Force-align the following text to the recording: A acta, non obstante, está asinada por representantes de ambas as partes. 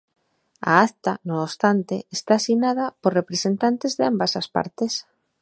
A 0.69 0.71
acta, 0.87 1.11
non 1.27 1.37
obstante, 1.47 1.95
está 2.17 2.33
asinada 2.37 2.85
por 3.01 3.11
representantes 3.19 3.91
de 3.97 4.03
ambas 4.11 4.33
as 4.41 4.47
partes. 4.55 4.93